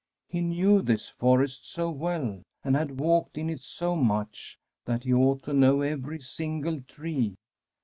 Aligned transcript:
He 0.29 0.41
knew 0.41 0.81
this 0.81 1.09
forest 1.09 1.69
so 1.71 1.91
well, 1.91 2.41
and 2.63 2.75
had 2.75 2.99
walked 2.99 3.37
in 3.37 3.51
it 3.51 3.61
so 3.61 3.95
much, 3.95 4.57
that 4.85 5.03
he 5.03 5.13
ought 5.13 5.43
to 5.43 5.53
know 5.53 5.81
every 5.81 6.19
single 6.21 6.81
tree. 6.81 7.35